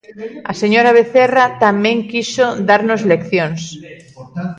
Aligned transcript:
A 0.51 0.53
señora 0.61 0.95
Vecerra 0.99 1.45
tamén 1.63 1.97
quixo 2.11 2.45
darnos 2.69 3.01
leccións. 3.11 3.61